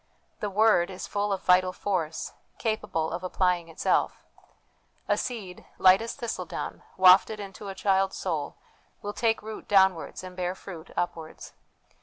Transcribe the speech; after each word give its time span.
The 0.39 0.49
Word 0.49 0.89
is 0.89 1.05
full 1.05 1.31
of 1.31 1.43
vital 1.43 1.71
force, 1.71 2.33
capable 2.57 3.11
of 3.11 3.21
applying 3.23 3.69
itself. 3.69 4.23
A 5.07 5.15
seed, 5.15 5.63
light 5.77 6.01
as 6.01 6.15
thistledown, 6.15 6.81
wafted 6.97 7.39
into 7.39 7.65
the 7.65 7.75
child's 7.75 8.17
soul, 8.17 8.55
will 9.03 9.13
take 9.13 9.43
root 9.43 9.67
downwards 9.67 10.23
and 10.23 10.35
bear 10.35 10.55
fruit 10.55 10.89
upwards. 10.97 11.53